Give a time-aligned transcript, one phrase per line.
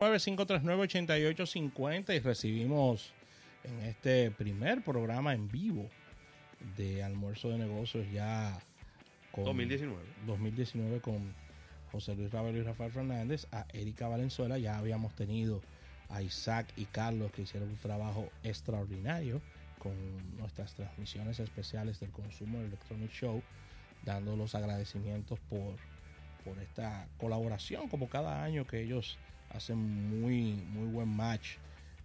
[0.00, 3.12] 539-8850 y recibimos
[3.64, 5.90] en este primer programa en vivo
[6.78, 8.58] de almuerzo de negocios ya
[9.30, 10.02] con 2019.
[10.26, 11.34] 2019 con
[11.92, 15.60] José Luis Ravelo y Rafael Fernández, a Erika Valenzuela, ya habíamos tenido
[16.08, 19.42] a Isaac y Carlos que hicieron un trabajo extraordinario
[19.78, 19.92] con
[20.38, 23.42] nuestras transmisiones especiales del Consumo Electronic Show,
[24.04, 25.76] dando los agradecimientos por,
[26.42, 29.18] por esta colaboración como cada año que ellos
[29.50, 31.56] hacen muy, muy buen match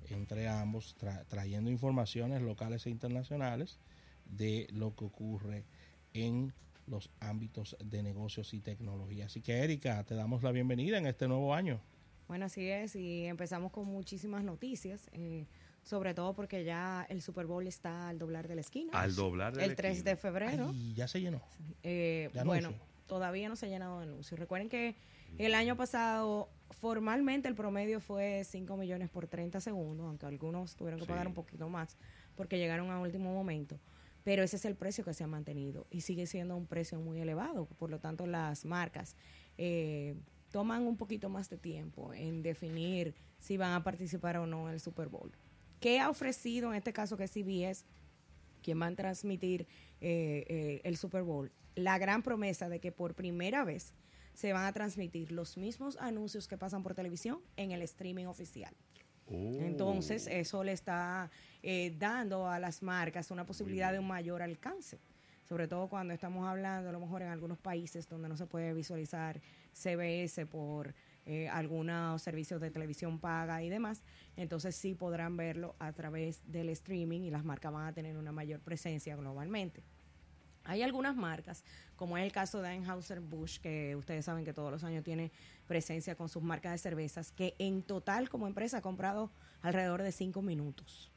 [0.09, 0.95] entre ambos,
[1.27, 3.79] trayendo informaciones locales e internacionales
[4.25, 5.63] de lo que ocurre
[6.13, 6.53] en
[6.87, 9.25] los ámbitos de negocios y tecnología.
[9.25, 11.81] Así que Erika, te damos la bienvenida en este nuevo año.
[12.27, 15.45] Bueno, así es, y empezamos con muchísimas noticias, eh,
[15.83, 18.91] sobre todo porque ya el Super Bowl está al doblar de la esquina.
[18.93, 20.71] Al doblar de El 3 de febrero.
[20.73, 21.41] Y ya se llenó.
[21.83, 22.73] Eh, bueno,
[23.05, 24.39] todavía no se ha llenado de anuncios.
[24.39, 24.95] Recuerden que
[25.37, 30.99] el año pasado formalmente el promedio fue 5 millones por 30 segundos, aunque algunos tuvieron
[30.99, 31.97] que pagar un poquito más
[32.35, 33.79] porque llegaron a último momento.
[34.23, 37.19] Pero ese es el precio que se ha mantenido y sigue siendo un precio muy
[37.19, 37.65] elevado.
[37.65, 39.15] Por lo tanto, las marcas
[39.57, 40.15] eh,
[40.51, 44.73] toman un poquito más de tiempo en definir si van a participar o no en
[44.73, 45.31] el Super Bowl.
[45.79, 47.85] ¿Qué ha ofrecido en este caso que CBS,
[48.63, 49.67] quien va a transmitir
[50.01, 51.51] eh, eh, el Super Bowl?
[51.75, 53.93] La gran promesa de que por primera vez
[54.35, 58.75] se van a transmitir los mismos anuncios que pasan por televisión en el streaming oficial.
[59.27, 59.57] Oh.
[59.61, 61.31] Entonces, eso le está
[61.63, 64.99] eh, dando a las marcas una posibilidad de un mayor alcance,
[65.47, 68.73] sobre todo cuando estamos hablando a lo mejor en algunos países donde no se puede
[68.73, 69.41] visualizar
[69.73, 70.93] CBS por
[71.25, 74.03] eh, algunos servicios de televisión paga y demás,
[74.35, 78.31] entonces sí podrán verlo a través del streaming y las marcas van a tener una
[78.31, 79.81] mayor presencia globalmente.
[80.65, 81.63] Hay algunas marcas,
[81.95, 85.31] como es el caso de Anheuser-Busch, que ustedes saben que todos los años tiene
[85.67, 90.11] presencia con sus marcas de cervezas, que en total como empresa ha comprado alrededor de
[90.11, 91.11] cinco minutos.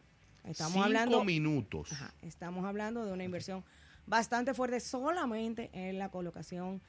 [0.45, 1.91] Estamos cinco hablando, minutos.
[2.23, 3.65] estamos hablando de una inversión
[4.07, 6.81] bastante fuerte solamente en la colocación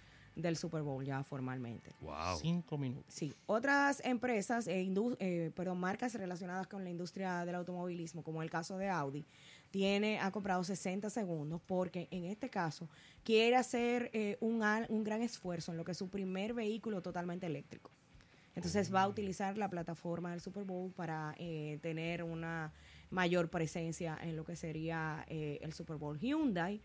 [0.42, 1.92] del Super Bowl ya formalmente.
[2.02, 2.38] Wow.
[2.40, 3.14] Cinco minutos.
[3.14, 3.34] Sí.
[3.46, 8.78] Otras empresas, eh, eh, perdón, marcas relacionadas con la industria del automovilismo, como el caso
[8.78, 9.26] de Audi,
[9.72, 12.90] tiene, ha comprado 60 segundos porque en este caso
[13.24, 17.46] quiere hacer eh, un, un gran esfuerzo en lo que es su primer vehículo totalmente
[17.46, 17.92] eléctrico.
[18.56, 22.74] Entonces va a utilizar la plataforma del Super Bowl para eh, tener una
[23.10, 26.82] mayor presencia en lo que sería eh, el Super Bowl Hyundai,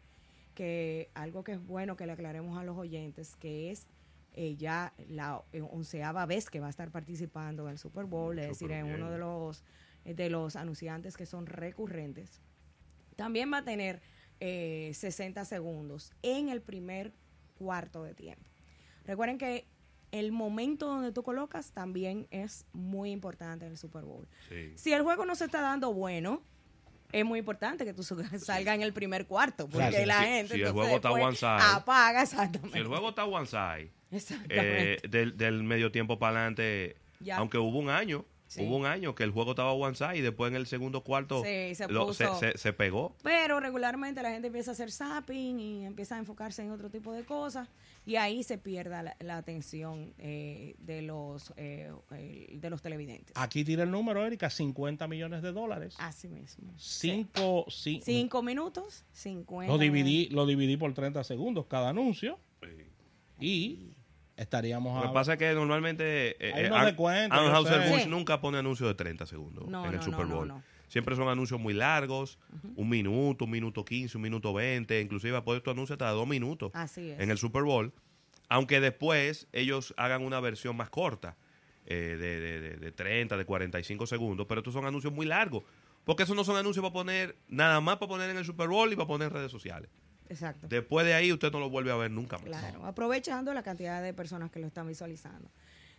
[0.54, 3.86] que algo que es bueno que le aclaremos a los oyentes, que es
[4.56, 8.72] ya la onceava vez que va a estar participando en el Super Bowl, es decir,
[8.72, 9.62] en uno de los,
[10.04, 12.40] de los anunciantes que son recurrentes
[13.14, 14.00] también va a tener
[14.40, 17.12] 60 eh, segundos en el primer
[17.54, 18.50] cuarto de tiempo.
[19.04, 19.66] Recuerden que
[20.10, 24.28] el momento donde tú colocas también es muy importante en el Super Bowl.
[24.76, 26.42] Si el juego no se está dando bueno,
[27.14, 28.02] es muy importante que tú
[28.38, 32.22] salgas en el primer cuarto, porque la gente si el juego está one side, apaga
[32.22, 32.72] exactamente.
[32.72, 33.92] Si el juego está one side,
[34.48, 36.96] eh, del, del medio tiempo para adelante,
[37.32, 38.24] aunque hubo un año
[38.58, 41.42] Hubo un año que el juego estaba one side y después en el segundo cuarto
[41.42, 43.14] se, pegó.
[43.22, 47.12] Pero regularmente la gente empieza a hacer zapping y empieza a enfocarse en otro tipo
[47.12, 47.68] de cosas
[48.06, 51.90] y ahí se pierde la, atención eh, de los eh,
[52.52, 53.32] de los televidentes.
[53.36, 55.94] Aquí tira el número, Erika, 50 millones de dólares.
[55.98, 56.72] Así mismo.
[56.76, 59.72] Cinco, Cinco minutos, 50.
[59.72, 62.38] Lo dividí, lo dividí por 30 segundos cada anuncio.
[63.40, 63.93] Y
[64.36, 69.26] estaríamos Lo que pasa es que normalmente eh, eh Bush nunca pone anuncios de 30
[69.26, 70.52] segundos en el Super Bowl.
[70.88, 72.38] Siempre son anuncios muy largos,
[72.76, 76.72] un minuto, un minuto 15, un minuto 20, inclusive ha puesto anuncios hasta dos minutos
[76.96, 77.92] en el Super Bowl,
[78.48, 81.36] aunque después ellos hagan una versión más corta,
[81.86, 85.64] eh, de, de, de 30, de 45 segundos, pero estos son anuncios muy largos,
[86.04, 88.90] porque esos no son anuncios para poner, nada más para poner en el Super Bowl
[88.92, 89.90] y para poner en redes sociales.
[90.28, 90.66] Exacto.
[90.68, 92.46] Después de ahí usted no lo vuelve a ver nunca más.
[92.46, 95.50] Claro, aprovechando la cantidad de personas que lo están visualizando.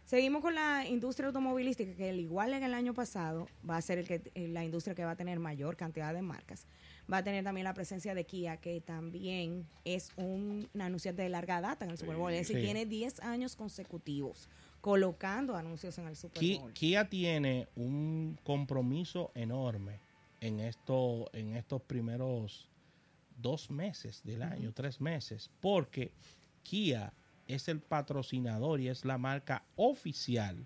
[0.06, 3.98] Seguimos con la industria automovilística, que al igual en el año pasado va a ser
[3.98, 6.68] el que, eh, la industria que va a tener mayor cantidad de marcas.
[7.12, 11.60] Va a tener también la presencia de Kia, que también es un, anunciante de larga
[11.60, 12.32] data en el Super Bowl.
[12.32, 14.48] Es decir, tiene 10 años consecutivos
[14.80, 16.72] colocando anuncios en el Super Bowl.
[16.74, 20.00] Kia tiene un compromiso enorme
[20.40, 22.70] en, esto, en estos primeros
[23.38, 26.12] dos meses del año, tres meses, porque
[26.64, 27.14] Kia
[27.48, 30.66] es el patrocinador y es la marca oficial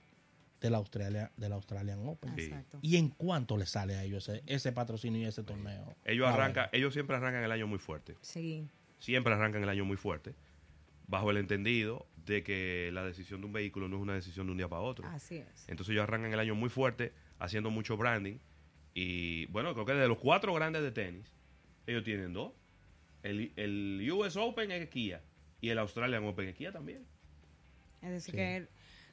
[0.61, 2.35] de la Australia del Australian Open.
[2.81, 5.95] ¿Y en cuánto le sale a ellos ese, patrocinio y ese torneo?
[6.03, 8.17] Ellos arrancan, ellos siempre arrancan el año muy fuerte.
[8.21, 8.67] Sí.
[8.99, 10.35] Siempre arrancan el año muy fuerte.
[11.07, 14.51] bajo el entendido de que la decisión de un vehículo no es una decisión de
[14.51, 15.07] un día para otro.
[15.07, 15.67] Así es.
[15.67, 18.37] Entonces ellos arrancan el año muy fuerte, haciendo mucho branding.
[18.93, 21.33] Y bueno, creo que de los cuatro grandes de tenis,
[21.87, 22.53] ellos tienen dos.
[23.23, 25.21] El, el US Open es Kia
[25.61, 27.05] y el Australian Open es Kia también.
[28.01, 28.67] Es decir, que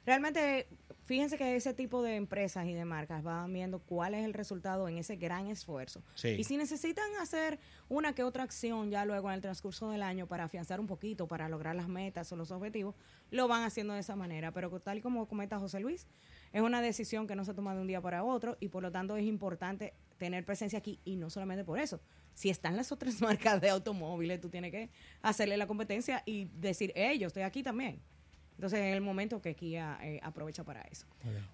[0.05, 0.67] realmente,
[1.03, 4.87] fíjense que ese tipo de empresas y de marcas van viendo cuál es el resultado
[4.87, 6.01] en ese gran esfuerzo.
[6.23, 7.59] Y si necesitan hacer
[7.89, 11.27] una que otra acción ya luego en el transcurso del año para afianzar un poquito,
[11.27, 12.95] para lograr las metas o los objetivos,
[13.31, 14.53] lo van haciendo de esa manera.
[14.53, 16.07] Pero tal como comenta José Luis,
[16.53, 18.91] es una decisión que no se toma de un día para otro y por lo
[18.91, 21.99] tanto es importante tener presencia aquí y no solamente por eso.
[22.37, 24.91] Si están las otras marcas de automóviles, tú tienes que
[25.23, 27.99] hacerle la competencia y decir, hey, yo estoy aquí también.
[28.57, 31.07] Entonces es el momento que Kia eh, aprovecha para eso.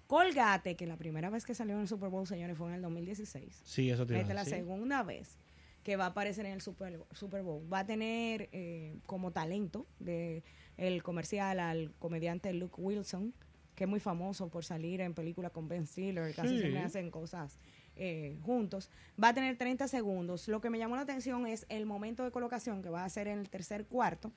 [0.06, 2.82] Colgate, que la primera vez que salió en el Super Bowl, señores, fue en el
[2.82, 3.62] 2016.
[3.64, 4.20] Sí, eso tiene.
[4.20, 5.38] Esta es la segunda vez
[5.82, 7.66] que va a aparecer en el Super, Super Bowl.
[7.72, 10.42] Va a tener eh, como talento de
[10.76, 13.32] el comercial al comediante Luke Wilson,
[13.74, 17.10] que es muy famoso por salir en películas con Ben Stiller, casi se me hacen
[17.10, 17.58] cosas
[17.96, 18.90] eh, juntos.
[19.22, 20.48] Va a tener 30 segundos.
[20.48, 23.28] Lo que me llamó la atención es el momento de colocación que va a ser
[23.28, 24.32] en el tercer cuarto.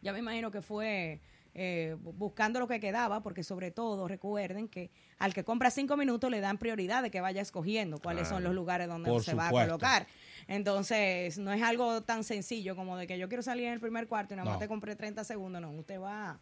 [0.00, 1.20] Ya me imagino que fue
[1.54, 6.30] eh, buscando lo que quedaba, porque sobre todo recuerden que al que compra cinco minutos
[6.30, 9.50] le dan prioridad de que vaya escogiendo cuáles son los lugares donde se va a
[9.50, 10.06] colocar.
[10.48, 14.08] Entonces, no es algo tan sencillo como de que yo quiero salir en el primer
[14.08, 16.40] cuarto y nada más te compré 30 segundos, no, usted va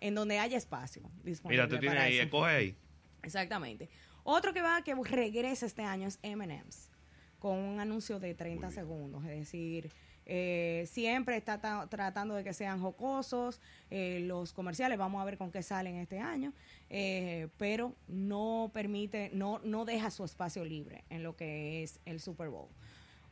[0.00, 1.02] en donde haya espacio
[1.44, 2.76] Mira, tú tienes ahí, escoge ahí.
[3.22, 3.88] Exactamente.
[4.30, 6.90] Otro que va, que regresa este año es M&M's,
[7.38, 9.90] con un anuncio de 30 segundos, es decir
[10.26, 11.58] eh, siempre está
[11.88, 13.58] tratando de que sean jocosos.
[13.88, 16.52] Eh, los comerciales, vamos a ver con qué salen este año,
[16.90, 22.20] eh, pero no permite, no, no deja su espacio libre en lo que es el
[22.20, 22.68] Super Bowl.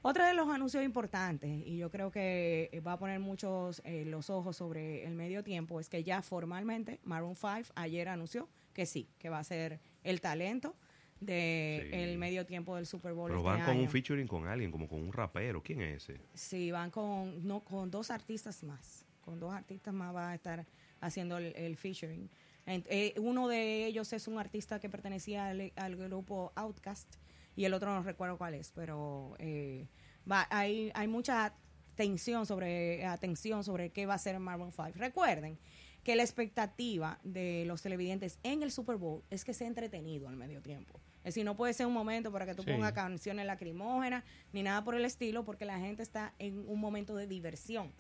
[0.01, 4.57] Otro de los anuncios importantes, y yo creo que va a poner muchos los ojos
[4.57, 9.29] sobre el medio tiempo, es que ya formalmente Maroon 5 ayer anunció que sí, que
[9.29, 10.75] va a ser el talento
[11.21, 13.31] de el medio tiempo del Super Bowl.
[13.31, 15.63] Pero este van con un featuring con alguien, como con un rapero.
[15.63, 16.21] ¿Quién es ese?
[16.35, 19.05] Sí, van con, no, con dos artistas más.
[19.21, 20.67] Con dos artistas más va a estar
[21.01, 22.29] haciendo el, featuring.
[22.67, 27.17] Eh, uno de ellos es un artista que pertenecía al, grupo Outcast
[27.55, 29.87] y el otro no recuerdo cuál es, pero eh,
[30.31, 31.55] va, hay, hay mucha
[31.95, 34.93] tensión sobre, atención sobre qué va a ser Marvel 5.
[34.95, 35.59] Recuerden
[36.07, 40.37] que la expectativa de los televidentes en el Super Bowl es que sea entretenido al
[40.37, 41.01] medio tiempo.
[41.27, 44.85] Es decir, no puede ser un momento para que tú pongas canciones lacrimógenas ni nada
[44.85, 47.93] por el estilo, porque la gente está en un momento de diversión.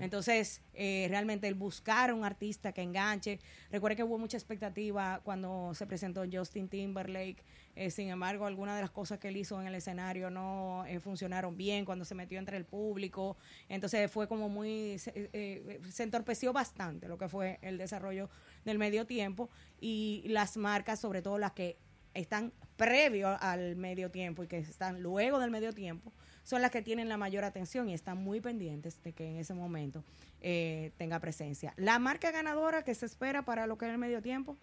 [0.00, 3.40] Entonces, eh, realmente el buscar un artista que enganche.
[3.70, 7.44] Recuerde que hubo mucha expectativa cuando se presentó Justin Timberlake.
[7.76, 10.98] Eh, sin embargo, algunas de las cosas que él hizo en el escenario no eh,
[10.98, 13.36] funcionaron bien cuando se metió entre el público.
[13.68, 14.98] Entonces, fue como muy.
[14.98, 18.30] se entorpeció bastante lo que fue el desarrollo
[18.64, 21.76] del medio tiempo y las marcas, sobre todo las que
[22.14, 26.12] están previo al medio tiempo y que están luego del medio tiempo,
[26.42, 29.54] son las que tienen la mayor atención y están muy pendientes de que en ese
[29.54, 30.04] momento
[30.40, 31.72] eh, tenga presencia.
[31.76, 34.58] La marca ganadora que se espera para lo que es el medio tiempo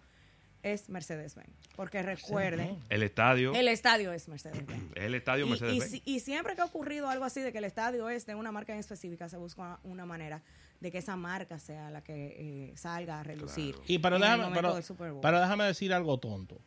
[0.62, 1.48] es Mercedes-Benz.
[1.74, 2.78] Porque recuerden.
[2.90, 3.54] El estadio.
[3.54, 4.92] El estadio es Mercedes-Benz.
[4.94, 6.02] El estadio Mercedes-Benz.
[6.04, 8.74] Y, siempre que ha ocurrido algo así de que el estadio es de una marca
[8.74, 10.42] en específica, se busca una manera
[10.80, 13.76] de que esa marca sea la que eh, salga a relucir.
[13.86, 14.60] Y para déjame,
[15.22, 16.60] para déjame decir algo tonto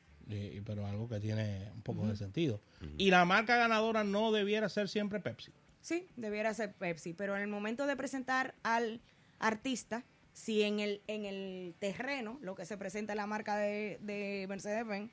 [0.65, 2.61] pero algo que tiene un poco de sentido.
[2.97, 5.51] Y la marca ganadora no debiera ser siempre Pepsi.
[5.81, 9.01] Sí, debiera ser Pepsi, pero en el momento de presentar al
[9.39, 13.99] artista, si en el, en el terreno lo que se presenta es la marca de,
[14.01, 15.11] de Mercedes-Benz,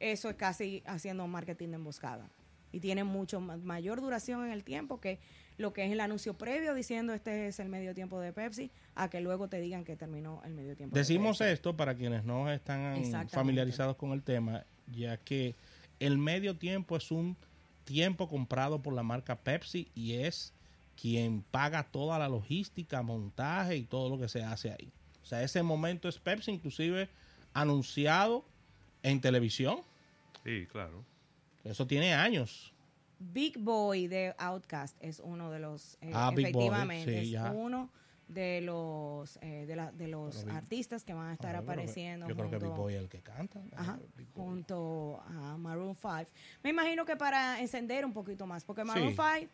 [0.00, 2.30] eso es casi haciendo marketing de emboscada.
[2.72, 5.20] Y tiene mucho mayor duración en el tiempo que
[5.56, 9.08] lo que es el anuncio previo diciendo este es el medio tiempo de Pepsi, a
[9.08, 10.96] que luego te digan que terminó el medio tiempo.
[10.96, 15.54] Decimos esto para quienes no están familiarizados con el tema, ya que
[16.00, 17.36] el medio tiempo es un
[17.84, 20.52] tiempo comprado por la marca Pepsi y es
[21.00, 24.92] quien paga toda la logística, montaje y todo lo que se hace ahí.
[25.22, 27.08] O sea, ese momento es Pepsi, inclusive
[27.52, 28.44] anunciado
[29.02, 29.80] en televisión.
[30.44, 31.04] Sí, claro.
[31.64, 32.73] Eso tiene años.
[33.32, 37.90] Big Boy de Outcast es uno de los, eh, ah, efectivamente, es uno
[38.28, 42.28] de los eh, de, la, de los artistas que van a estar apareciendo.
[42.28, 43.60] Yo creo que Big Boy es el que canta.
[44.34, 46.26] junto a Maroon 5.
[46.62, 49.50] Me imagino que para encender un poquito más, porque Maroon 5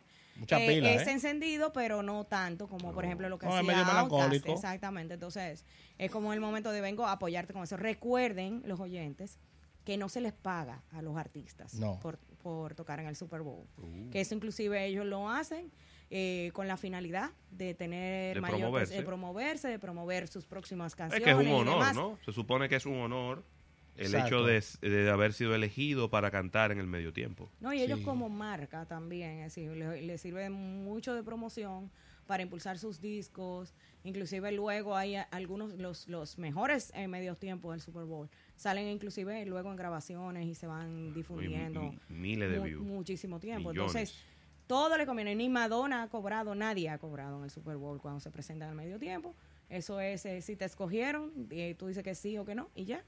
[0.56, 4.46] eh, es encendido, pero no tanto como, por ejemplo, lo que hacía Outcast.
[4.46, 5.14] Exactamente.
[5.14, 5.64] Entonces,
[5.98, 7.76] es como el momento de vengo a apoyarte con eso.
[7.76, 9.38] Recuerden, los oyentes,
[9.84, 13.66] que no se les paga a los artistas por, por tocar en el Super Bowl.
[13.78, 14.10] Uh.
[14.10, 15.70] Que eso inclusive ellos lo hacen
[16.10, 18.94] eh, con la finalidad de tener de mayor promoverse.
[18.94, 21.26] de promoverse, de promover sus próximas canciones.
[21.26, 22.18] Es que es un honor, ¿no?
[22.24, 23.44] Se supone que es un honor
[23.96, 27.50] el hecho de, de, haber sido elegido para cantar en el medio tiempo.
[27.60, 31.90] No, y ellos como marca también, es decir, les sirve mucho de promoción
[32.30, 33.74] para impulsar sus discos.
[34.04, 38.30] Inclusive luego hay algunos, los, los mejores en medios tiempos del Super Bowl.
[38.54, 41.92] Salen inclusive luego en grabaciones y se van difundiendo.
[42.08, 42.86] miles de views.
[42.86, 43.72] Muchísimo tiempo.
[43.72, 44.14] Entonces,
[44.68, 45.34] todo le conviene.
[45.34, 48.70] Ni Madonna ha cobrado, nadie ha cobrado en el Super Bowl cuando se presenta en
[48.70, 49.34] el medio tiempo.
[49.68, 52.84] Eso es, eh, si te escogieron, y tú dices que sí o que no, y
[52.84, 53.04] ya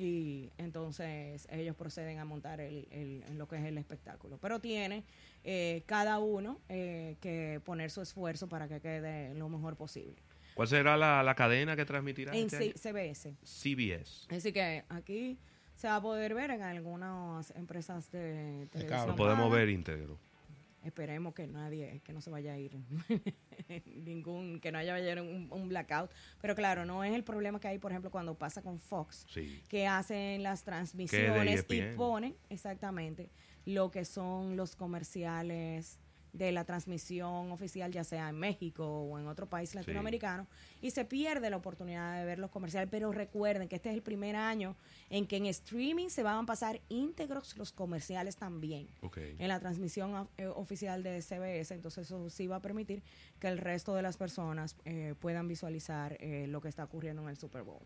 [0.00, 4.38] y entonces ellos proceden a montar el, el, lo que es el espectáculo.
[4.38, 5.04] Pero tiene
[5.44, 10.16] eh, cada uno eh, que poner su esfuerzo para que quede lo mejor posible.
[10.54, 12.32] ¿Cuál será la, cadena que transmitirá?
[12.34, 13.36] En este CBS.
[13.42, 14.26] CBS.
[14.34, 15.38] Así que aquí
[15.74, 19.08] se va a poder ver en algunas empresas de televisión.
[19.08, 20.18] Lo podemos ver íntegro.
[20.84, 22.78] Esperemos que nadie, que no se vaya a ir,
[23.86, 26.10] ningún, que no haya un, un, blackout.
[26.40, 29.26] Pero claro, no es el problema que hay, por ejemplo, cuando pasa con Fox,
[29.68, 33.30] que hacen las transmisiones y ponen exactamente
[33.66, 35.98] lo que son los comerciales
[36.32, 40.46] de la transmisión oficial, ya sea en México o en otro país latinoamericano,
[40.80, 42.88] y se pierde la oportunidad de ver los comerciales.
[42.90, 44.76] Pero recuerden que este es el primer año
[45.08, 50.28] en que en streaming se van a pasar íntegros los comerciales también en la transmisión
[50.36, 51.74] eh, oficial de CBS.
[51.74, 53.02] Entonces eso sí va a permitir
[53.38, 57.28] que el resto de las personas eh, puedan visualizar eh, lo que está ocurriendo en
[57.28, 57.82] el Super Bowl.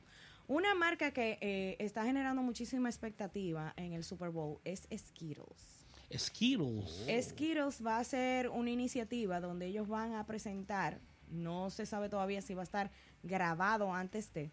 [0.46, 5.73] Una marca que está generando muchísima expectativa en el Super Bowl es Skittles.
[6.16, 7.06] Skittles.
[7.22, 12.42] Skittles va a ser una iniciativa donde ellos van a presentar, no se sabe todavía
[12.42, 12.90] si va a estar
[13.22, 14.52] grabado antes de,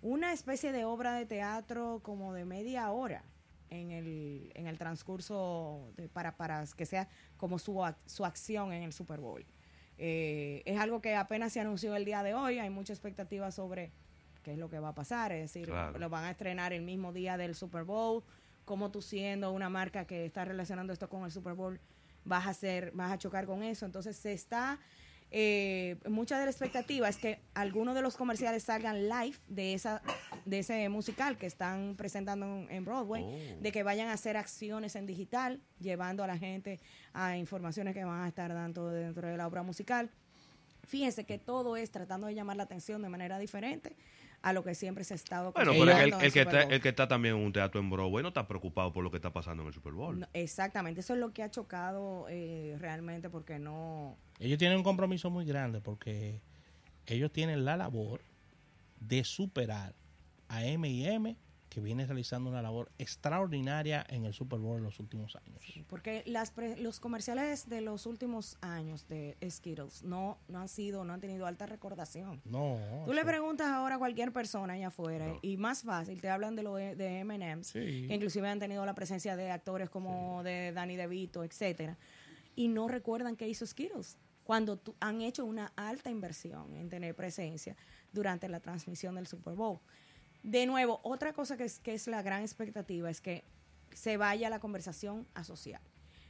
[0.00, 3.24] una especie de obra de teatro como de media hora
[3.70, 8.92] en el, en el transcurso para, para que sea como su, su acción en el
[8.92, 9.44] Super Bowl.
[9.98, 13.90] Eh, es algo que apenas se anunció el día de hoy, hay mucha expectativa sobre
[14.42, 17.12] qué es lo que va a pasar, es decir, lo van a estrenar el mismo
[17.12, 18.22] día del Super Bowl,
[18.68, 21.80] como tú siendo una marca que está relacionando esto con el Super Bowl
[22.24, 23.86] vas a hacer, vas a chocar con eso.
[23.86, 24.78] Entonces se está
[25.30, 30.02] eh, mucha de la expectativa es que algunos de los comerciales salgan live de esa
[30.44, 33.62] de ese musical que están presentando en, Broadway, oh.
[33.62, 36.78] de que vayan a hacer acciones en digital, llevando a la gente
[37.12, 40.10] a informaciones que van a estar dando dentro de la obra musical.
[40.84, 43.96] Fíjense que todo es tratando de llamar la atención de manera diferente
[44.42, 46.88] a lo que siempre se ha estado Bueno, pero el, el, que está, el que
[46.88, 49.62] está también en un teatro en Broadway no está preocupado por lo que está pasando
[49.62, 50.26] en el Super Bowl.
[50.32, 54.16] exactamente, eso es lo que ha chocado eh, realmente porque no...
[54.38, 56.40] Ellos tienen un compromiso muy grande porque
[57.06, 58.20] ellos tienen la labor
[59.00, 59.94] de superar
[60.48, 61.36] a M&M
[61.68, 65.62] que viene realizando una labor extraordinaria en el Super Bowl en los últimos años.
[65.88, 71.12] porque las los comerciales de los últimos años de Skittles no, no han sido, no
[71.12, 72.40] han tenido alta recordación.
[72.44, 72.78] No.
[73.06, 76.62] Tú le preguntas ahora a cualquier persona allá afuera y más fácil, te hablan de
[76.62, 80.96] lo de, de M&M's, que inclusive han tenido la presencia de actores como de Danny
[80.96, 81.98] DeVito, etcétera,
[82.56, 84.16] y no recuerdan que hizo Skittles
[84.48, 87.76] cuando han hecho una alta inversión en tener presencia
[88.12, 89.78] durante la transmisión del Super Bowl.
[90.48, 93.44] De nuevo, otra cosa que es, que es la gran expectativa es que
[93.92, 95.82] se vaya la conversación a social.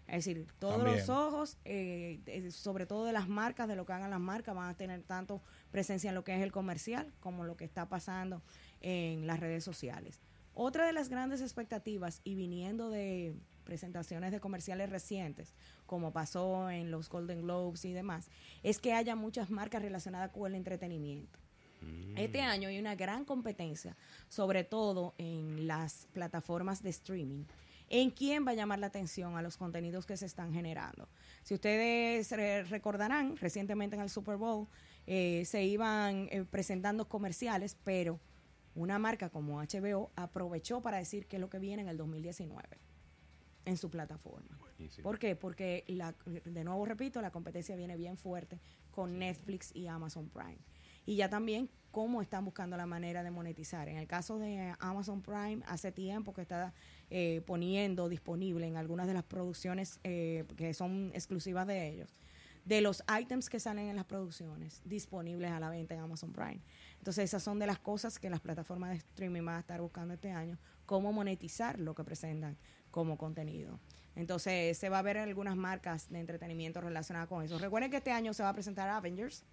[0.08, 4.10] Es decir, todos los ojos, eh, sobre todo de las marcas, de lo que hagan
[4.10, 7.56] las marcas, van a tener tanto presencia en lo que es el comercial como lo
[7.56, 8.42] que está pasando
[8.80, 10.18] en las redes sociales.
[10.52, 15.54] Otra de las grandes expectativas, y viniendo de presentaciones de comerciales recientes,
[15.87, 18.30] como pasó en los Golden Globes y demás,
[18.64, 21.38] es que haya muchas marcas relacionadas con el entretenimiento.
[22.16, 23.97] Este año hay una gran competencia,
[24.28, 27.44] sobre todo en las plataformas de streaming.
[27.90, 31.08] ¿En quién va a llamar la atención a los contenidos que se están generando?
[31.42, 32.30] Si ustedes
[32.68, 34.66] recordarán, recientemente en el Super Bowl
[35.06, 38.20] eh, se iban eh, presentando comerciales, pero
[38.75, 42.66] una marca como HBO aprovechó para decir que es lo que viene en el 2019
[43.64, 44.58] en su plataforma.
[45.02, 45.37] ¿Por qué?
[45.37, 45.85] Porque,
[46.44, 50.58] de nuevo repito, la competencia viene bien fuerte con Netflix y Amazon Prime
[51.08, 53.88] y ya también cómo están buscando la manera de monetizar.
[53.88, 56.74] En el caso de Amazon Prime, hace tiempo que está
[57.08, 62.14] eh, poniendo disponible en algunas de las producciones eh, que son exclusivas de ellos,
[62.66, 66.60] de los items que salen en las producciones disponibles a la venta en Amazon Prime.
[66.98, 70.12] Entonces esas son de las cosas que las plataformas de streaming van a estar buscando
[70.12, 72.58] este año, cómo monetizar lo que presentan
[72.90, 73.80] como contenido.
[74.14, 77.58] Entonces se va a ver algunas marcas de entretenimiento relacionadas con eso.
[77.58, 79.46] Recuerden que este año se va a presentar Avengers,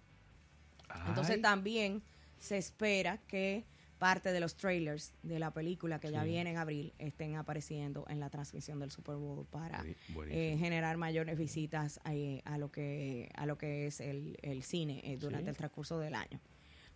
[1.08, 2.02] entonces también
[2.38, 3.64] se espera que
[3.98, 8.20] parte de los trailers de la película que ya viene en abril estén apareciendo en
[8.20, 9.84] la transmisión del Super Bowl para
[10.28, 15.16] eh, generar mayores visitas eh, a lo que a lo que es el, cine eh,
[15.16, 16.40] durante el transcurso del año.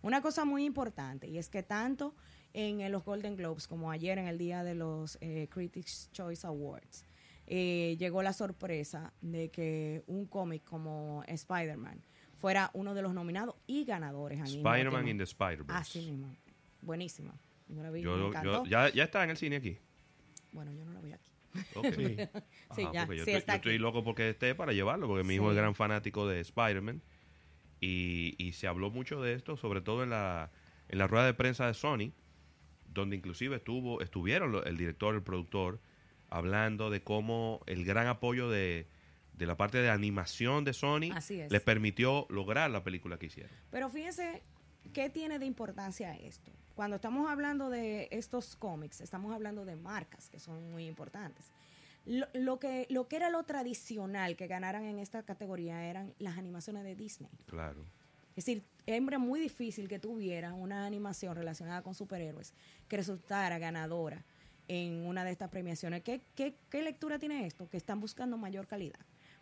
[0.03, 2.15] Una cosa muy importante y es que tanto
[2.53, 5.17] en los Golden Globes como ayer en el día de los
[5.49, 7.05] Critics Choice Awards
[7.47, 12.01] llegó la sorpresa de que un cómic como Spider-Man
[12.41, 14.41] fuera uno de los nominados y ganadores.
[14.41, 15.73] Spider-Man in the Spider-Verse.
[15.73, 16.35] Así mismo.
[16.81, 17.33] Buenísima.
[18.67, 19.77] ya, ya está en el cine aquí.
[20.51, 21.29] Bueno, yo no lo vi aquí.
[22.75, 26.27] Sí, ya, yo, estoy, loco porque esté para llevarlo, porque mi hijo es gran fanático
[26.27, 27.01] de Spider-Man.
[27.79, 30.51] Y, y, se habló mucho de esto, sobre todo en la,
[30.87, 32.11] en la rueda de prensa de Sony,
[32.93, 35.79] donde inclusive estuvo estuvieron el director, el productor,
[36.29, 38.87] hablando de cómo el gran apoyo de,
[39.33, 41.09] de la parte de animación de Sony
[41.49, 43.51] les permitió lograr la película que hicieron.
[43.71, 44.43] Pero fíjense,
[44.93, 46.51] ¿qué tiene de importancia esto?
[46.75, 51.51] Cuando estamos hablando de estos cómics, estamos hablando de marcas que son muy importantes.
[52.05, 56.83] Lo, que, lo que era lo tradicional que ganaran en esta categoría eran las animaciones
[56.83, 57.29] de Disney.
[57.45, 57.85] Claro.
[58.35, 62.53] Es decir, es muy difícil que tuviera una animación relacionada con superhéroes
[62.87, 64.23] que resultara ganadora
[64.67, 66.01] en una de estas premiaciones.
[66.01, 67.69] ¿Qué, qué, qué lectura tiene esto?
[67.69, 68.99] Que están buscando mayor calidad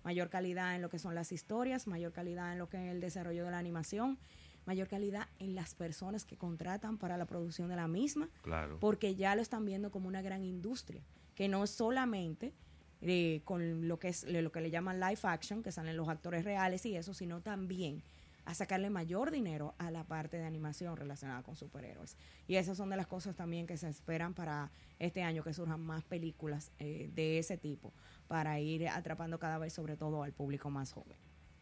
[0.09, 2.99] mayor calidad en lo que son las historias, mayor calidad en lo que es el
[2.99, 4.17] desarrollo de la animación,
[4.65, 8.79] mayor calidad en las personas que contratan para la producción de la misma, claro.
[8.79, 11.03] porque ya lo están viendo como una gran industria,
[11.35, 12.55] que no es solamente
[13.01, 16.43] eh, con lo que es lo que le llaman live action, que salen los actores
[16.43, 18.01] reales y eso, sino también
[18.45, 22.17] a sacarle mayor dinero a la parte de animación relacionada con superhéroes.
[22.47, 25.81] Y esas son de las cosas también que se esperan para este año, que surjan
[25.81, 27.93] más películas eh, de ese tipo,
[28.29, 31.17] para ir atrapando cada vez sobre todo al público más joven.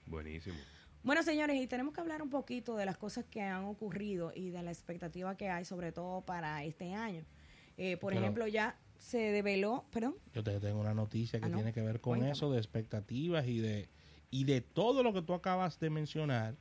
[0.06, 0.58] Buenísimo.
[1.02, 4.50] Bueno, señores, y tenemos que hablar un poquito de las cosas que han ocurrido y
[4.50, 7.24] de la expectativa que hay, sobre todo para este año.
[7.78, 10.16] Eh, por ejemplo, ya se develó, perdón.
[10.34, 13.60] Yo te tengo una noticia que ah, tiene que ver con eso, de expectativas y
[13.60, 13.88] de,
[14.32, 16.56] y de todo lo que tú acabas de mencionar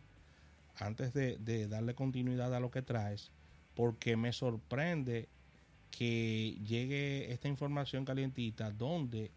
[0.77, 3.33] antes de, darle continuidad a lo que traes,
[3.75, 5.29] porque me sorprende
[5.91, 9.33] que llegue esta información calientita donde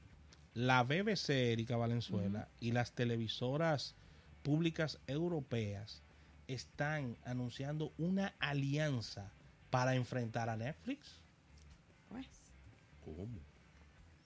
[0.54, 3.96] la BBC Erika Valenzuela y las televisoras
[4.44, 6.04] públicas europeas
[6.48, 9.32] están anunciando una alianza
[9.70, 11.20] para enfrentar a Netflix.
[12.10, 12.28] Pues.
[13.06, 13.40] ¿Cómo?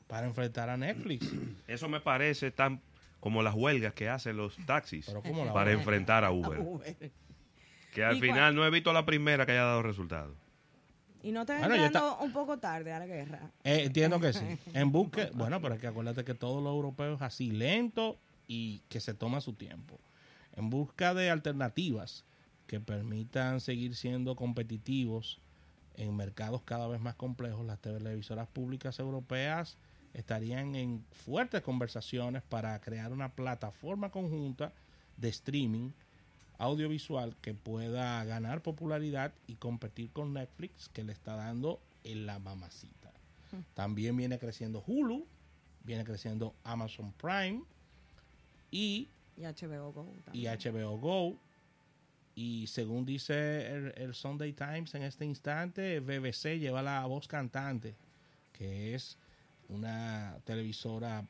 [0.08, 1.28] Para enfrentar a Netflix.
[1.68, 2.82] Eso me parece tan
[3.20, 5.10] como las huelgas que hacen los taxis
[5.54, 6.60] para enfrentar a Uber.
[7.94, 10.36] Que al final no he visto la primera que haya dado resultado.
[11.24, 13.40] Y no te bueno, un poco tarde a la guerra.
[13.64, 14.46] Eh, entiendo que sí.
[14.74, 19.00] En busca, bueno, pero es que acuérdate que todos los europeos así lento y que
[19.00, 19.98] se toma su tiempo.
[20.52, 22.26] En busca de alternativas
[22.68, 25.40] que permitan seguir siendo competitivos
[25.96, 29.78] en mercados cada vez más complejos, las televisoras públicas europeas
[30.14, 34.74] estarían en fuertes conversaciones para crear una plataforma conjunta
[35.18, 35.92] de streaming
[36.58, 42.40] audiovisual que pueda ganar popularidad y competir con Netflix que le está dando en la
[42.40, 43.12] mamacita.
[43.52, 43.62] Hmm.
[43.74, 45.26] También viene creciendo Hulu,
[45.84, 47.64] viene creciendo Amazon Prime
[48.72, 50.14] y, HBO Go.
[50.32, 51.40] Y HBO Go.
[52.36, 57.96] Y según dice el, el, Sunday Times en este instante, BBC lleva la voz cantante,
[58.52, 59.18] que es
[59.70, 61.28] una televisora,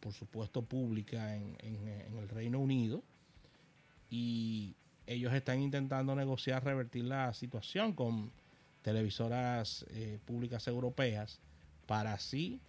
[0.00, 1.56] por supuesto, pública en,
[2.18, 3.02] el Reino Unido.
[4.10, 4.74] Y
[5.06, 8.30] ellos están intentando negociar, revertir la situación con
[8.82, 11.38] televisoras eh, públicas europeas
[11.86, 12.60] para así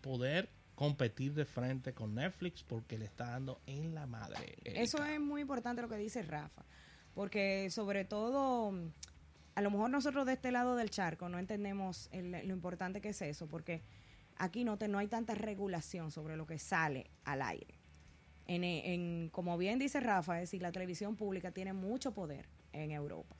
[0.00, 4.56] poder competir de frente con Netflix porque le está dando en la madre.
[4.64, 6.64] Eso es muy importante lo que dice Rafa,
[7.14, 8.72] porque sobre todo
[9.54, 13.22] a lo mejor nosotros de este lado del charco no entendemos lo importante que es
[13.22, 13.82] eso, porque
[14.36, 17.74] aquí no, te, no hay tanta regulación sobre lo que sale al aire.
[18.46, 23.36] En, como bien dice Rafa, es decir, la televisión pública tiene mucho poder en Europa.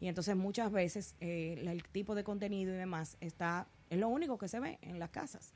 [0.00, 4.38] Y entonces muchas veces eh, el tipo de contenido y demás está, es lo único
[4.38, 5.54] que se ve en las casas.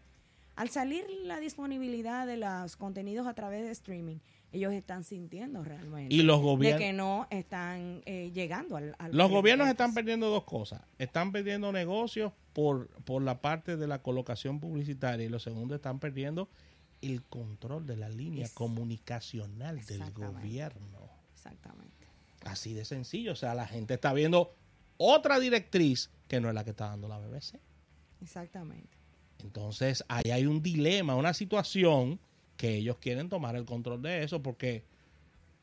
[0.57, 4.17] Al salir la disponibilidad de los contenidos a través de streaming,
[4.51, 9.31] ellos están sintiendo realmente y los gobiernos, de que no están eh, llegando al, los
[9.31, 14.59] gobiernos están perdiendo dos cosas están perdiendo negocios por por la parte de la colocación
[14.59, 16.49] publicitaria y lo segundo están perdiendo
[17.03, 21.11] el control de la línea comunicacional del gobierno.
[21.33, 22.07] Exactamente.
[22.45, 24.55] Así de sencillo o sea la gente está viendo
[24.97, 27.57] otra directriz que no es la que está dando la BBC
[28.21, 28.97] exactamente.
[29.41, 32.21] Entonces ahí hay un dilema una situación
[32.57, 34.85] que ellos quieren tomar el control de eso porque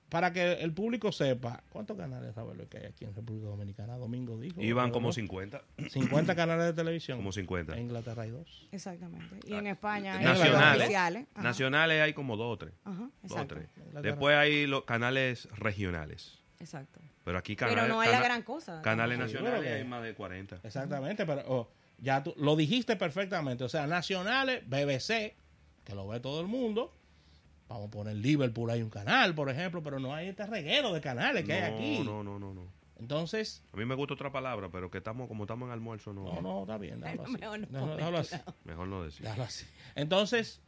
[0.09, 3.97] para que el público sepa, ¿cuántos canales lo que hay aquí en República Dominicana?
[3.97, 4.61] Domingo dijo.
[4.61, 5.61] Iban como 50.
[5.89, 7.17] 50 canales de televisión.
[7.17, 7.73] Como 50.
[7.73, 8.67] En Inglaterra hay dos.
[8.71, 9.39] Exactamente.
[9.47, 11.27] Y en España hay nacionales.
[11.35, 12.73] Nacionales hay como dos o tres.
[12.83, 13.55] Ajá, exacto.
[14.01, 16.39] Después hay los canales regionales.
[16.59, 16.99] Exacto.
[17.23, 17.83] Pero aquí canales.
[17.83, 18.81] Pero no hay la gran cosa.
[18.83, 20.59] Canales nacionales hay más de 40.
[20.63, 23.63] Exactamente, pero oh, ya tú lo dijiste perfectamente.
[23.63, 25.35] O sea, nacionales, BBC,
[25.83, 26.93] que lo ve todo el mundo
[27.67, 31.01] Vamos a poner Liverpool, hay un canal, por ejemplo, pero no hay este reguero de
[31.01, 32.03] canales que hay aquí.
[32.03, 32.67] No, no, no, no.
[32.97, 33.63] Entonces.
[33.73, 36.23] A mí me gusta otra palabra, pero que estamos, como estamos en almuerzo, no.
[36.25, 37.37] No, no, está bien, déjalo así.
[37.37, 38.35] Mejor no, así.
[38.63, 39.27] Mejor no decir.
[39.27, 39.65] así.
[39.95, 40.61] Entonces,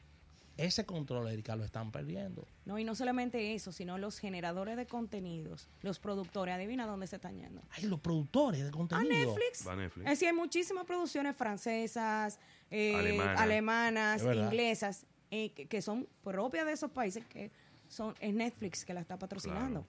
[0.57, 2.47] ese control, Erika, lo están perdiendo.
[2.65, 6.55] No, y no solamente eso, sino los generadores de contenidos, los productores.
[6.55, 7.62] Adivina dónde se están yendo.
[7.69, 9.13] Ay, los productores de contenido.
[9.13, 9.67] A Netflix.
[9.67, 10.05] A Netflix.
[10.05, 12.39] Es decir, hay muchísimas producciones francesas,
[12.71, 17.51] eh, alemanas, inglesas eh, que, son propias de esos países, que
[17.87, 19.85] son es Netflix que la está patrocinando.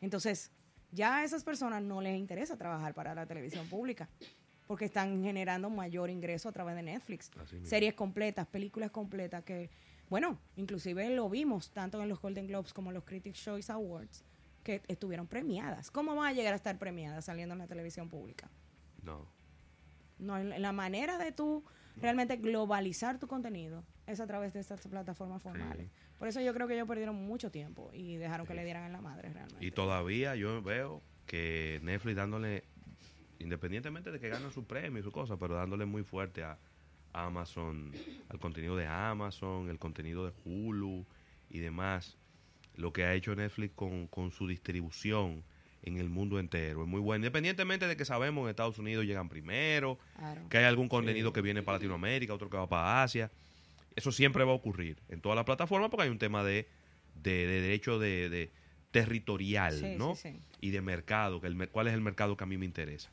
[0.00, 0.50] Entonces,
[0.90, 4.08] ya a esas personas no les interesa trabajar para la televisión pública,
[4.66, 7.30] porque están generando mayor ingreso a través de Netflix.
[7.62, 9.70] Series completas, películas completas que,
[10.08, 14.24] bueno, inclusive lo vimos tanto en los Golden Globes como en los Critics' Choice Awards,
[14.62, 15.90] que estuvieron premiadas.
[15.90, 18.50] ¿Cómo van a llegar a estar premiadas saliendo en la televisión pública?
[19.02, 19.26] No.
[20.18, 21.64] No, la manera de tú
[21.96, 25.88] realmente globalizar tu contenido es a través de estas plataformas formales.
[26.18, 28.92] Por eso yo creo que ellos perdieron mucho tiempo y dejaron que le dieran en
[28.92, 29.64] la madre realmente.
[29.64, 32.64] Y todavía yo veo que Netflix dándole,
[33.38, 36.58] independientemente de que ganen su premio y su cosa, pero dándole muy fuerte a,
[37.16, 37.92] Amazon,
[38.28, 41.06] al contenido de Amazon, el contenido de Hulu
[41.48, 42.16] y demás,
[42.74, 45.44] lo que ha hecho Netflix con, con su distribución
[45.84, 46.82] en el mundo entero.
[46.82, 47.24] Es muy bueno.
[47.24, 49.98] Independientemente de que sabemos que en Estados Unidos llegan primero,
[50.48, 53.30] que hay algún contenido que viene para Latinoamérica, otro que va para Asia.
[53.96, 56.68] Eso siempre va a ocurrir en todas las plataformas porque hay un tema de,
[57.14, 58.50] de, derecho de,
[58.90, 60.14] territorial, ¿no?
[60.60, 63.10] y de mercado, que el, cuál es el mercado que a mí me interesa.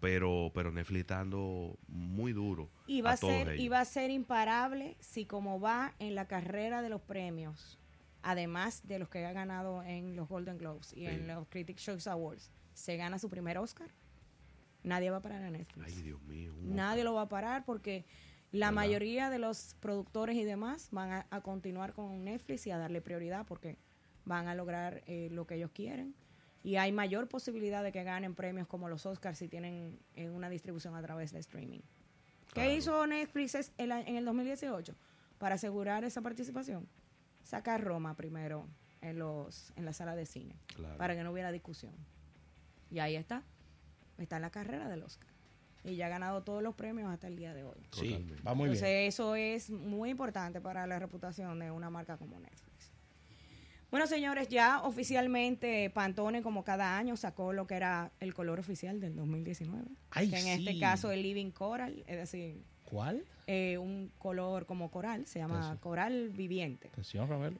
[0.00, 2.68] Pero, pero Netflix está dando muy duro.
[2.88, 6.82] Y va a, ser, y va a ser imparable si como va en la carrera
[6.82, 7.78] de los premios,
[8.22, 12.10] además de los que ha ganado en los Golden Globes y en los Critics Choice
[12.10, 13.90] Awards, se gana su primer Oscar,
[14.82, 15.86] nadie va a parar a Netflix.
[15.86, 16.52] Ay, Dios mío.
[16.62, 18.04] Nadie lo va a parar porque
[18.52, 23.00] la mayoría de los productores y demás van a, continuar con Netflix y a darle
[23.00, 23.78] prioridad porque
[24.24, 26.14] van a lograr eh, lo que ellos quieren.
[26.62, 30.48] Y hay mayor posibilidad de que ganen premios como los Oscars si tienen eh, una
[30.48, 31.80] distribución a través de streaming.
[32.54, 34.94] ¿Qué hizo Netflix en el 2018
[35.38, 36.86] para asegurar esa participación?
[37.44, 38.66] sacar Roma primero
[39.00, 40.56] en los en la sala de cine
[40.96, 41.94] para que no hubiera discusión.
[42.90, 43.42] Y ahí está.
[44.18, 45.31] Está en la carrera del Oscar.
[45.84, 47.78] Y ya ha ganado todos los premios hasta el día de hoy.
[47.90, 52.38] Sí, va muy Entonces, eso es muy importante para la reputación de una marca como
[52.38, 52.92] Netflix.
[53.90, 59.00] Bueno, señores, ya oficialmente Pantone, como cada año, sacó lo que era el color oficial
[59.00, 59.84] del 2019.
[60.10, 63.24] Ay, que en este caso el Living Coral, es decir, ¿Cuál?
[63.46, 66.88] Eh, un color como coral, se llama coral viviente.
[66.88, 67.58] Atención,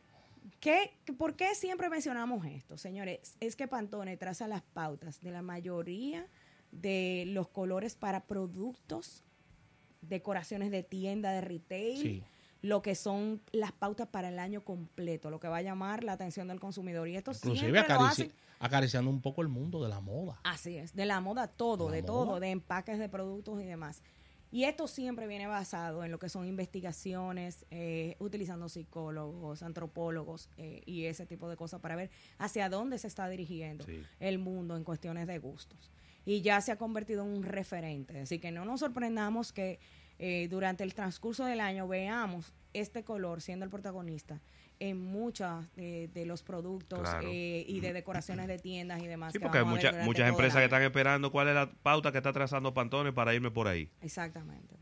[0.61, 3.37] ¿Qué, ¿Por qué siempre mencionamos esto, señores?
[3.41, 6.27] Es que Pantone traza las pautas de la mayoría
[6.73, 9.23] de los colores para productos,
[10.01, 12.25] decoraciones de tienda, de retail,
[12.63, 16.13] lo que son las pautas para el año completo, lo que va a llamar la
[16.13, 17.09] atención del consumidor.
[17.09, 20.41] Y esto Inclusive siempre acariciando un poco el mundo de la moda.
[20.45, 24.03] Así es, de la moda todo, de, todo, de empaques de productos y demás.
[24.53, 30.83] Y esto siempre viene basado en lo que son investigaciones, eh, utilizando psicólogos, antropólogos eh,
[30.85, 33.87] y ese tipo de cosas para ver hacia dónde se está dirigiendo
[34.21, 35.91] el mundo en cuestiones de gustos.
[36.25, 38.21] Y ya se ha convertido en un referente.
[38.21, 39.81] Así que no nos sorprendamos que
[40.19, 44.41] eh, durante el transcurso del año veamos este color siendo el protagonista
[44.79, 49.33] en muchos de, los productos eh, y de decoraciones de tiendas y demás.
[49.33, 52.75] Sí, porque hay muchas empresas que están esperando cuál es la pauta que está trazando
[52.75, 53.91] Pantone para irme por ahí.
[54.01, 54.77] Exactamente.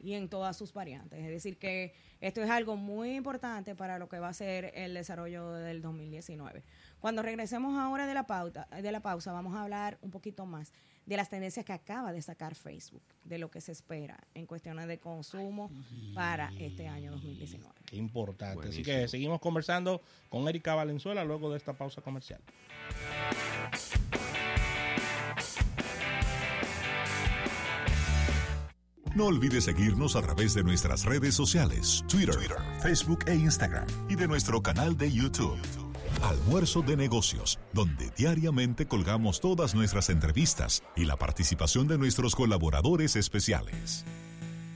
[0.00, 1.20] Y en todas sus variantes.
[1.20, 4.92] Es decir, que esto es algo muy importante para lo que va a ser el
[4.92, 6.62] desarrollo del 2019.
[7.00, 10.72] Cuando regresemos ahora de la, pauta, de la pausa, vamos a hablar un poquito más
[11.06, 14.86] de las tendencias que acaba de sacar Facebook, de lo que se espera en cuestiones
[14.86, 15.70] de consumo
[16.14, 17.72] para este año 2019.
[17.86, 18.68] Qué importante.
[18.68, 22.40] Así que seguimos conversando con Erika Valenzuela luego de esta pausa comercial.
[29.16, 32.36] No olvides seguirnos a través de nuestras redes sociales, Twitter,
[32.80, 35.89] Facebook e Instagram, y de nuestro canal de YouTube.
[36.22, 43.16] Almuerzo de negocios, donde diariamente colgamos todas nuestras entrevistas y la participación de nuestros colaboradores
[43.16, 44.04] especiales.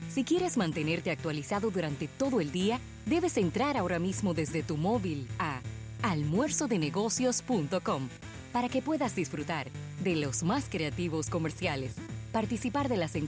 [0.09, 5.27] Si quieres mantenerte actualizado durante todo el día, debes entrar ahora mismo desde tu móvil
[5.37, 5.61] a
[6.01, 8.09] almuerzodenegocios.com
[8.51, 9.67] para que puedas disfrutar
[10.03, 11.93] de los más creativos comerciales,
[12.31, 13.15] participar de las